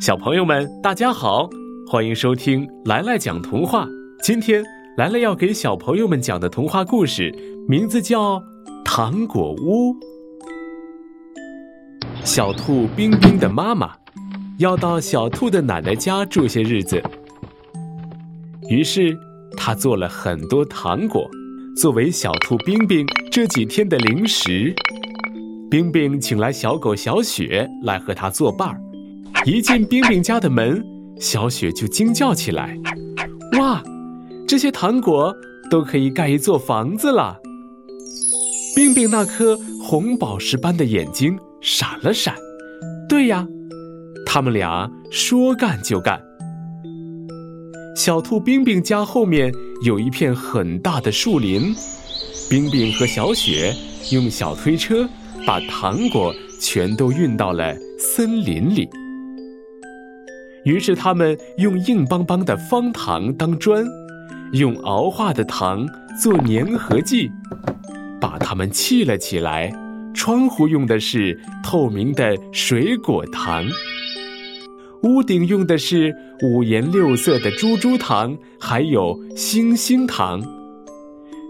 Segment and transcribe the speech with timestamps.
[0.00, 1.48] 小朋友们，大家好，
[1.90, 3.84] 欢迎收听来来讲童话。
[4.22, 4.62] 今天
[4.96, 7.34] 来来要给小朋友们讲的童话故事，
[7.66, 8.36] 名字叫
[8.84, 9.92] 《糖果屋》。
[12.22, 13.92] 小兔冰冰的妈妈
[14.58, 17.02] 要到小兔的奶奶家住些日子，
[18.68, 19.18] 于是
[19.56, 21.28] 她做了很多糖果，
[21.76, 24.72] 作为小兔冰冰这几天的零食。
[25.68, 28.80] 冰冰请来小狗小雪来和他作伴儿。
[29.44, 30.84] 一进冰冰家的门，
[31.20, 32.76] 小雪就惊叫起来
[33.58, 33.82] ：“哇，
[34.48, 35.34] 这些糖果
[35.70, 37.38] 都可以盖一座房子了！”
[38.74, 42.34] 冰冰那颗红宝石般的眼睛闪了闪。
[43.08, 43.46] 对呀，
[44.24, 46.20] 他们俩说干就干。
[47.94, 51.74] 小兔冰冰家后面有一片很大的树林，
[52.50, 53.74] 冰冰和小雪
[54.10, 55.08] 用小推车。
[55.46, 58.88] 把糖果全都运到了森林里。
[60.66, 63.86] 于是他们用硬邦邦的方糖当砖，
[64.52, 65.86] 用熬化的糖
[66.20, 67.30] 做粘合剂，
[68.20, 69.72] 把它们砌了起来。
[70.12, 73.64] 窗户用的是透明的水果糖，
[75.04, 80.42] 屋顶用的是五颜六色的珠珠糖，还有星星糖。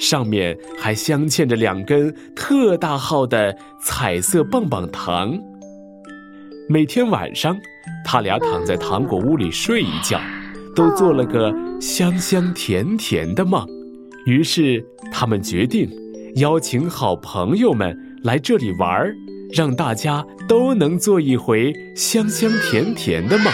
[0.00, 5.38] 上面还镶嵌着两根特大号的彩色棒棒糖。
[6.68, 7.56] 每天晚上，
[8.04, 10.20] 他俩躺在糖果屋里睡一觉，
[10.76, 13.66] 都做了个香香甜甜的梦。
[14.26, 15.88] 于是，他们决定
[16.36, 19.14] 邀请好朋友们来这里玩儿，
[19.52, 23.52] 让大家都能做一回香香甜甜的梦。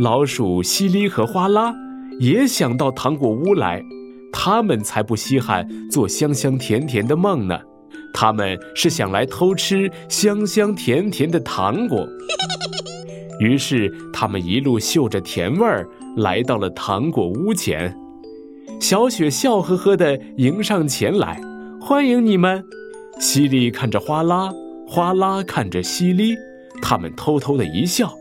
[0.00, 1.72] 老鼠西里和花拉
[2.18, 3.82] 也想到糖果屋来。
[4.36, 7.56] 他们才不稀罕做香香甜甜的梦呢，
[8.12, 12.04] 他们是想来偷吃香香甜甜的糖果。
[13.40, 17.94] 于是他们一路嗅着甜味儿，来到了糖果屋前。
[18.80, 21.40] 小雪笑呵呵地迎上前来，
[21.80, 22.64] 欢迎你们。
[23.20, 24.50] 西利看着哗啦，
[24.86, 26.34] 哗啦看着西里，
[26.82, 28.12] 他们偷偷的一笑。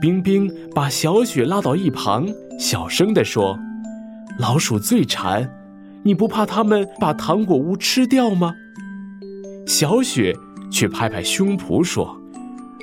[0.00, 2.28] 冰冰把小雪拉到一旁，
[2.58, 3.58] 小声地说。
[4.38, 5.48] 老鼠最馋，
[6.02, 8.54] 你不怕它们把糖果屋吃掉吗？
[9.66, 10.34] 小雪
[10.70, 12.16] 却拍拍胸脯说：“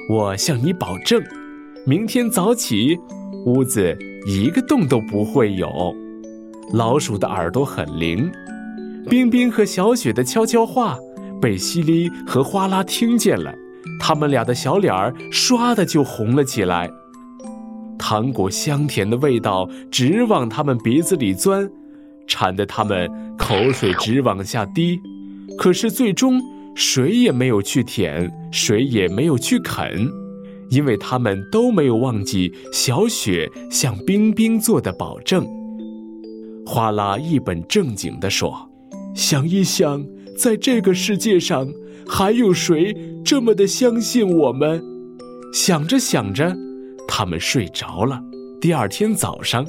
[0.10, 1.22] 我向你保证，
[1.90, 2.96] 明天早起，
[3.48, 5.92] 屋子一个洞都不会有。”
[6.72, 8.32] 老鼠的耳朵很灵，
[9.10, 11.00] 冰冰和小雪的悄悄话
[11.42, 13.52] 被西里和哗啦听见了，
[14.00, 16.88] 他们俩的小脸儿唰的就红了起来。
[17.98, 21.68] 糖果香甜的味道直往他们鼻子里钻，
[22.28, 25.02] 馋得他们口水直往下滴。
[25.58, 26.40] 可是最终
[26.76, 30.08] 谁也没有去舔，谁也没有去啃，
[30.70, 35.46] 因为他们都没有忘记小雪向冰冰做的保证。
[36.66, 38.70] 哗啦一本正经地说
[39.16, 40.06] ：“想一想，
[40.38, 41.68] 在这个世界上，
[42.08, 44.84] 还有谁这么的相信我们？”
[45.54, 46.56] 想着想着。
[47.08, 48.22] 他们睡着了。
[48.62, 49.66] 第二天早上，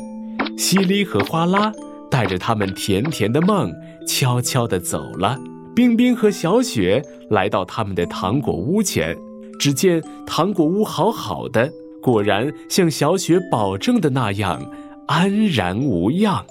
[0.58, 1.72] 西里和花拉
[2.10, 3.72] 带着他们甜甜的梦，
[4.06, 5.38] 悄悄地走了。
[5.74, 9.16] 冰冰和小雪来到他们的糖果屋前，
[9.60, 11.70] 只见糖果屋好好的，
[12.02, 14.58] 果然像小雪保证的那样，
[15.06, 16.42] 安然无恙。